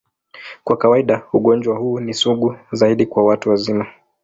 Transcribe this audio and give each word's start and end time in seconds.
Kwa 0.63 0.77
kawaida, 0.77 1.23
ugonjwa 1.33 1.77
huu 1.77 1.99
ni 1.99 2.13
sugu 2.13 2.55
zaidi 2.71 3.05
kwa 3.05 3.23
watu 3.23 3.49
wazima. 3.49 3.87